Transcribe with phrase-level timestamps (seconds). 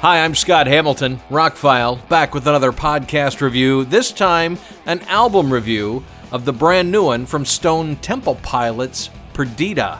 [0.00, 3.82] Hi, I'm Scott Hamilton, Rockfile, back with another podcast review.
[3.82, 9.98] This time, an album review of the brand new one from Stone Temple Pilots, Perdita.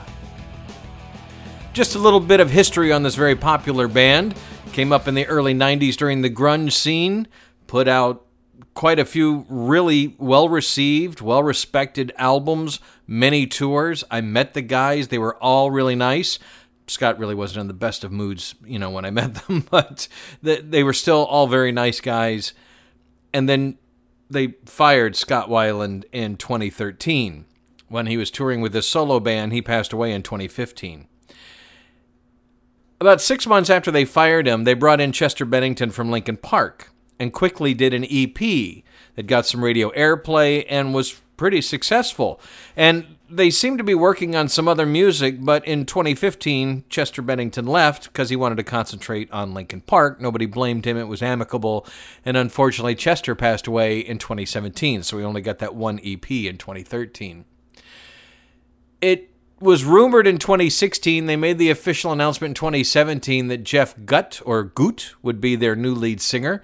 [1.73, 4.35] Just a little bit of history on this very popular band.
[4.71, 7.27] Came up in the early 90s during the grunge scene,
[7.65, 8.23] put out
[8.75, 14.03] quite a few really well received, well respected albums, many tours.
[14.11, 16.37] I met the guys, they were all really nice.
[16.87, 20.07] Scott really wasn't in the best of moods, you know, when I met them, but
[20.41, 22.53] they were still all very nice guys.
[23.33, 23.77] And then
[24.29, 27.45] they fired Scott Weiland in 2013.
[27.89, 31.07] When he was touring with his solo band, he passed away in 2015.
[32.99, 36.91] About six months after they fired him, they brought in Chester Bennington from Linkin Park
[37.19, 38.83] and quickly did an EP
[39.15, 42.41] that got some radio airplay and was pretty successful.
[42.75, 47.65] And they seem to be working on some other music, but in 2015, Chester Bennington
[47.65, 50.19] left because he wanted to concentrate on Linkin Park.
[50.19, 51.85] Nobody blamed him, it was amicable.
[52.25, 56.57] And unfortunately, Chester passed away in 2017, so we only got that one EP in
[56.57, 57.45] 2013.
[59.01, 61.25] It was rumored in 2016.
[61.25, 65.75] They made the official announcement in 2017 that Jeff Gutt or Goot would be their
[65.75, 66.61] new lead singer.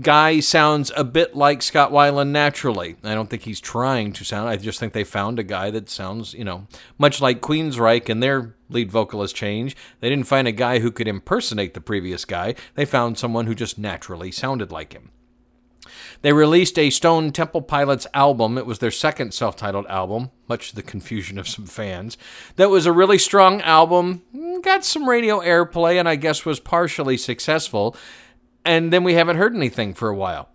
[0.00, 2.96] Guy sounds a bit like Scott Weiland naturally.
[3.04, 4.48] I don't think he's trying to sound.
[4.48, 8.22] I just think they found a guy that sounds, you know, much like Queensryche and
[8.22, 9.76] their lead vocalist change.
[10.00, 12.54] They didn't find a guy who could impersonate the previous guy.
[12.74, 15.10] They found someone who just naturally sounded like him.
[16.22, 18.56] They released a Stone Temple Pilots album.
[18.56, 22.16] It was their second self titled album, much to the confusion of some fans.
[22.56, 24.22] That was a really strong album,
[24.62, 27.96] got some radio airplay, and I guess was partially successful
[28.64, 30.48] and then we haven't heard anything for a while.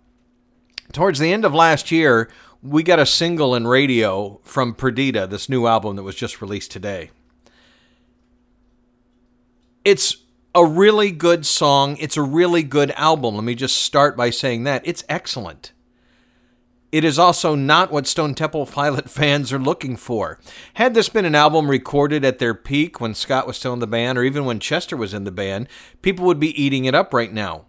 [0.92, 2.30] Towards the end of last year,
[2.62, 6.70] we got a single in radio from Perdita, this new album that was just released
[6.70, 7.10] today.
[9.84, 10.16] It's
[10.58, 11.96] a really good song.
[11.98, 13.36] It's a really good album.
[13.36, 14.82] Let me just start by saying that.
[14.84, 15.72] It's excellent.
[16.90, 20.40] It is also not what Stone Temple Pilot fans are looking for.
[20.74, 23.86] Had this been an album recorded at their peak when Scott was still in the
[23.86, 25.68] band, or even when Chester was in the band,
[26.02, 27.66] people would be eating it up right now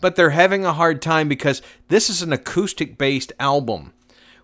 [0.00, 3.92] but they're having a hard time because this is an acoustic based album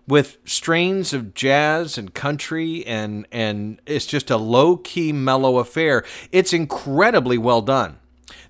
[0.07, 6.03] with strains of jazz and country and and it's just a low key mellow affair.
[6.31, 7.99] It's incredibly well done.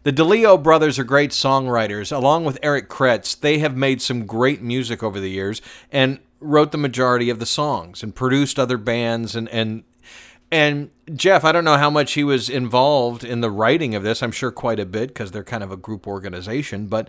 [0.03, 2.15] The DeLeo brothers are great songwriters.
[2.15, 6.71] Along with Eric Kretz, they have made some great music over the years and wrote
[6.73, 9.83] the majority of the songs and produced other bands and and
[10.51, 14.21] and Jeff, I don't know how much he was involved in the writing of this.
[14.21, 17.07] I'm sure quite a bit because they're kind of a group organization, but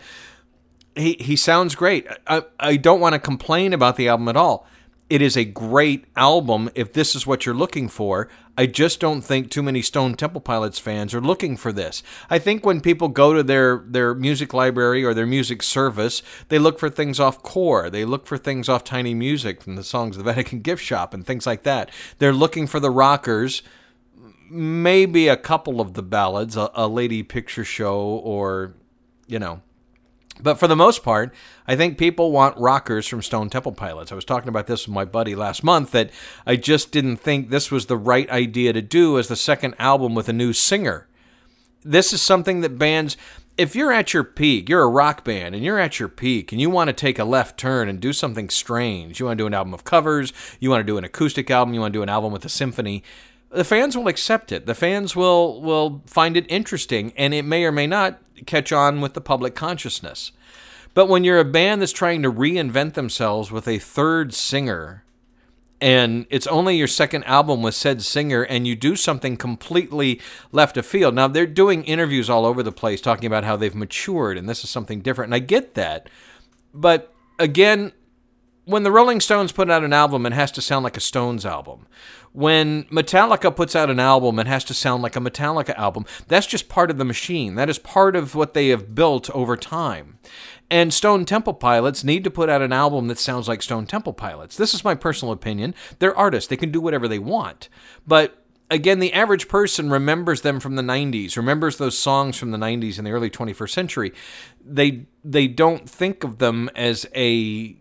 [0.97, 2.06] he, he sounds great.
[2.27, 4.66] I, I don't want to complain about the album at all
[5.10, 8.28] it is a great album if this is what you're looking for.
[8.56, 12.03] I just don't think too many Stone Temple Pilots fans are looking for this.
[12.31, 16.59] I think when people go to their, their music library or their music service, they
[16.59, 17.91] look for things off Core.
[17.91, 21.12] They look for things off Tiny Music from the songs of the Vatican Gift Shop
[21.12, 21.91] and things like that.
[22.19, 23.62] They're looking for the rockers,
[24.49, 28.75] maybe a couple of the ballads, a, a lady picture show, or,
[29.26, 29.61] you know,
[30.41, 31.33] but for the most part,
[31.67, 34.11] I think people want rockers from Stone Temple Pilots.
[34.11, 36.11] I was talking about this with my buddy last month that
[36.47, 40.15] I just didn't think this was the right idea to do as the second album
[40.15, 41.06] with a new singer.
[41.84, 43.17] This is something that bands,
[43.56, 46.61] if you're at your peak, you're a rock band and you're at your peak and
[46.61, 49.47] you want to take a left turn and do something strange, you want to do
[49.47, 52.03] an album of covers, you want to do an acoustic album, you want to do
[52.03, 53.05] an album with a symphony,
[53.50, 54.67] the fans will accept it.
[54.67, 59.00] The fans will will find it interesting and it may or may not catch on
[59.00, 60.32] with the public consciousness.
[60.94, 65.05] But when you're a band that's trying to reinvent themselves with a third singer,
[65.81, 70.21] and it's only your second album with said singer, and you do something completely
[70.53, 71.15] left of field.
[71.15, 74.65] Now, they're doing interviews all over the place talking about how they've matured and this
[74.65, 75.28] is something different.
[75.28, 76.09] And I get that.
[76.72, 77.93] But again,
[78.65, 81.45] when the Rolling Stones put out an album, it has to sound like a Stones
[81.45, 81.87] album.
[82.33, 86.05] When Metallica puts out an album, it has to sound like a Metallica album.
[86.27, 87.55] That's just part of the machine.
[87.55, 90.19] That is part of what they have built over time.
[90.71, 94.15] And Stone Temple Pilots need to put out an album that sounds like Stone Temple
[94.15, 94.56] Pilots.
[94.56, 95.75] This is my personal opinion.
[95.99, 97.69] They're artists, they can do whatever they want.
[98.06, 102.59] But again, the average person remembers them from the 90s, remembers those songs from the
[102.59, 104.12] 90s and the early 21st century.
[104.65, 107.77] They they don't think of them as a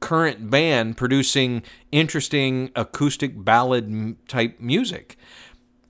[0.00, 1.62] current band producing
[1.92, 5.16] interesting acoustic ballad type music.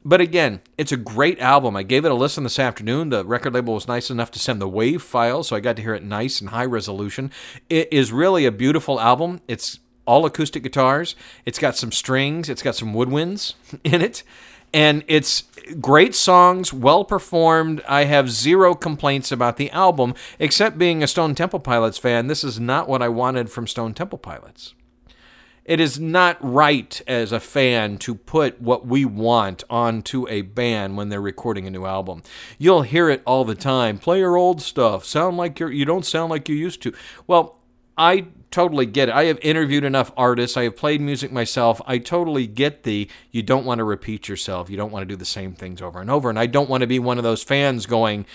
[0.04, 1.76] But again, it's a great album.
[1.76, 3.10] I gave it a listen this afternoon.
[3.10, 5.82] The record label was nice enough to send the WAV file, so I got to
[5.82, 7.30] hear it nice and high resolution.
[7.68, 9.42] It is really a beautiful album.
[9.46, 11.14] It's all acoustic guitars.
[11.44, 12.48] It's got some strings.
[12.48, 13.54] It's got some woodwinds
[13.84, 14.22] in it.
[14.72, 15.44] And it's
[15.80, 17.82] great songs, well performed.
[17.88, 22.28] I have zero complaints about the album, except being a Stone Temple Pilots fan.
[22.28, 24.74] This is not what I wanted from Stone Temple Pilots.
[25.64, 30.96] It is not right as a fan to put what we want onto a band
[30.96, 32.22] when they're recording a new album.
[32.58, 33.98] You'll hear it all the time.
[33.98, 35.04] Play your old stuff.
[35.04, 36.94] Sound like you're you don't sound like you used to.
[37.28, 37.59] Well,
[37.96, 39.14] I totally get it.
[39.14, 40.56] I have interviewed enough artists.
[40.56, 41.80] I have played music myself.
[41.86, 44.70] I totally get the you don't want to repeat yourself.
[44.70, 46.30] You don't want to do the same things over and over.
[46.30, 48.26] And I don't want to be one of those fans going,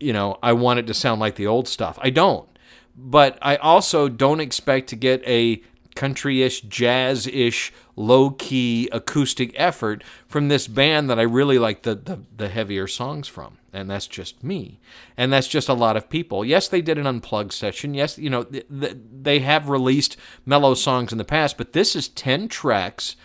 [0.00, 1.98] you know, I want it to sound like the old stuff.
[2.02, 2.48] I don't.
[2.96, 5.62] But I also don't expect to get a
[5.96, 12.48] country-ish, jazz-ish, low-key acoustic effort from this band that I really like the, the, the
[12.48, 13.58] heavier songs from.
[13.72, 14.78] And that's just me.
[15.16, 16.44] And that's just a lot of people.
[16.44, 17.94] Yes, they did an unplugged session.
[17.94, 22.48] Yes, you know, they have released mellow songs in the past, but this is 10
[22.48, 23.16] tracks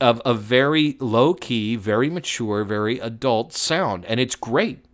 [0.00, 4.04] of a very low key, very mature, very adult sound.
[4.04, 4.84] And it's great.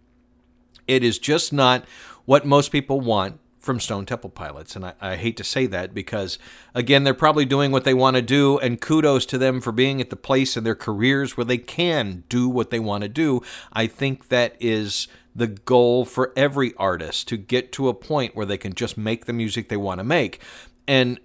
[0.87, 1.85] It is just not
[2.25, 4.77] what most people want from Stone Temple Pilots.
[4.77, 6.39] And I, I, hate to say that because,
[6.75, 10.01] again, they're probably doing what they want to do, and kudos to them for being
[10.01, 13.41] at the place in their careers where they can do what they want to do.
[13.73, 18.45] I think that is the goal for every artist to get to a point where
[18.45, 20.41] they can just make the music they want to make.
[20.87, 21.21] And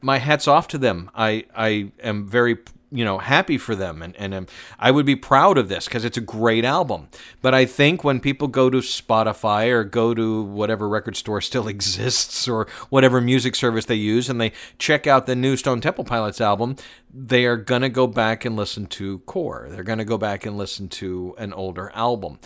[0.00, 1.10] my hat's off to them.
[1.14, 2.58] I, I am very
[2.92, 4.02] you know happy for them.
[4.02, 4.46] And, and um,
[4.78, 7.08] i would be proud of this because it's a great album.
[7.40, 11.68] But i think when people go to spotify or go to whatever record store still
[11.68, 16.04] exists or whatever music service they use and they check out the new stone temple
[16.04, 16.76] pilots album
[17.12, 19.68] they are to go back and listen to core.
[19.70, 22.38] They're to go back and listen to an older album.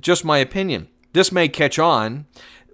[0.00, 0.88] Just my opinion.
[1.12, 2.26] This may catch on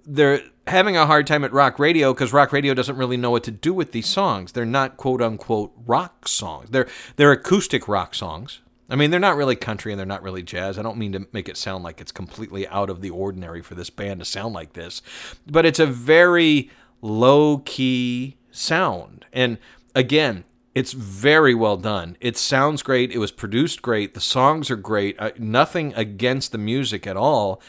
[0.05, 3.43] they're having a hard time at rock radio because rock radio doesn't really know what
[3.43, 4.51] to do with these songs.
[4.51, 6.69] They're not quote unquote rock songs.
[6.69, 8.61] They're they're acoustic rock songs.
[8.89, 10.79] I mean, they're not really country and they're not really jazz.
[10.79, 13.75] I don't mean to make it sound like it's completely out of the ordinary for
[13.75, 15.03] this band to sound like this,
[15.45, 16.71] but it's a very
[17.01, 19.25] low key sound.
[19.31, 19.59] And
[19.93, 20.43] again,
[20.73, 22.17] it's very well done.
[22.19, 23.11] It sounds great.
[23.11, 24.13] It was produced great.
[24.13, 25.19] The songs are great.
[25.19, 27.61] Uh, nothing against the music at all.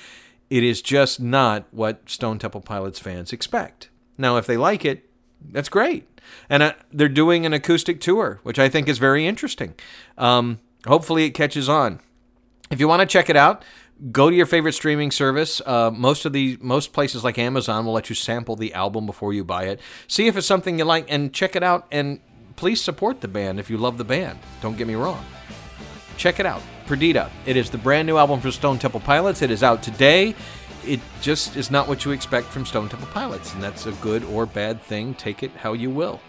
[0.50, 3.88] It is just not what Stone Temple Pilots fans expect.
[4.18, 5.08] Now, if they like it,
[5.40, 6.06] that's great.
[6.48, 9.74] And uh, they're doing an acoustic tour, which I think is very interesting.
[10.18, 12.00] Um, hopefully, it catches on.
[12.70, 13.64] If you want to check it out,
[14.12, 15.62] go to your favorite streaming service.
[15.64, 19.32] Uh, most of the most places like Amazon will let you sample the album before
[19.32, 19.80] you buy it.
[20.08, 21.86] See if it's something you like and check it out.
[21.90, 22.20] And
[22.56, 24.38] please support the band if you love the band.
[24.62, 25.24] Don't get me wrong.
[26.16, 26.62] Check it out.
[26.90, 27.30] Perdita.
[27.46, 29.42] It is the brand new album from Stone Temple Pilots.
[29.42, 30.34] It is out today.
[30.84, 34.24] It just is not what you expect from Stone Temple Pilots, and that's a good
[34.24, 35.14] or bad thing.
[35.14, 36.20] Take it how you will.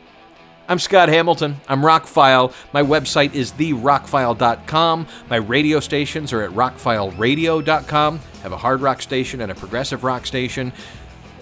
[0.69, 1.59] I'm Scott Hamilton.
[1.67, 2.53] I'm Rockfile.
[2.73, 5.07] My website is therockfile.com.
[5.31, 8.19] My radio stations are at rockfileradio.com.
[8.35, 10.73] I have a hard rock station and a progressive rock station.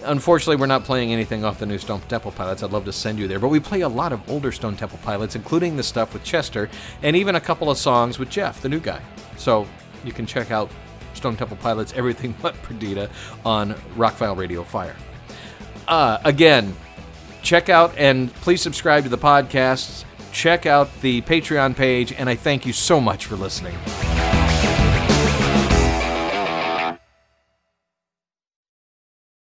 [0.04, 2.62] Unfortunately, we're not playing anything off the new Stone Temple Pilots.
[2.62, 4.98] I'd love to send you there, but we play a lot of older Stone Temple
[5.02, 6.70] Pilots, including the stuff with Chester,
[7.02, 9.00] and even a couple of songs with Jeff, the new guy.
[9.36, 9.66] So
[10.04, 10.70] you can check out
[11.14, 13.10] Stone Temple Pilots, everything but Perdita,
[13.44, 14.96] on Rockfile Radio Fire.
[15.86, 16.74] Uh, again,
[17.42, 20.04] check out and please subscribe to the podcasts.
[20.32, 23.74] Check out the Patreon page, and I thank you so much for listening.